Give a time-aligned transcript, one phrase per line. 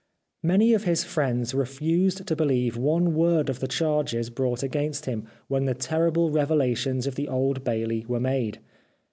[0.41, 5.05] Many of his friends re fused to believe one word of the charges brought against
[5.05, 8.61] him when the terrible revelations of the Old Bailey were made.